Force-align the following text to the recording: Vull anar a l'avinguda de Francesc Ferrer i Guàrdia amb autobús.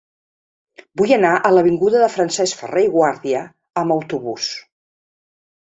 Vull 1.01 1.13
anar 1.17 1.33
a 1.39 1.51
l'avinguda 1.57 2.01
de 2.05 2.09
Francesc 2.15 2.63
Ferrer 2.63 2.85
i 2.87 2.91
Guàrdia 2.97 3.45
amb 3.85 3.99
autobús. 4.01 4.51